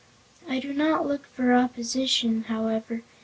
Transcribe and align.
I 0.49 0.57
do 0.57 0.73
not 0.73 1.05
look 1.05 1.27
for 1.27 1.53
opposition, 1.53 2.45
however. 2.45 3.03